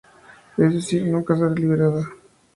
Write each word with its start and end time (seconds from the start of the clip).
Es 0.57 0.73
decir, 0.73 1.05
nunca 1.05 1.35
será 1.35 1.51
liberada. 1.53 2.03